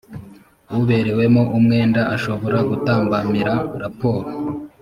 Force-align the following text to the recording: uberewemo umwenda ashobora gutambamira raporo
uberewemo 0.77 1.41
umwenda 1.57 2.01
ashobora 2.15 2.57
gutambamira 2.69 3.53
raporo 3.81 4.29